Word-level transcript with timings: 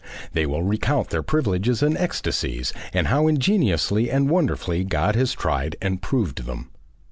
They 0.33 0.47
will 0.47 0.63
recount 0.63 1.11
their 1.11 1.21
privileges 1.21 1.83
and 1.83 1.95
ecstasies, 1.95 2.73
and 2.91 3.05
how 3.05 3.27
ingeniously 3.27 4.09
and 4.09 4.31
wonderfully 4.31 4.83
God 4.83 5.15
has 5.15 5.33
tried 5.33 5.75
and 5.79 6.01
proved 6.01 6.47
them. 6.47 6.71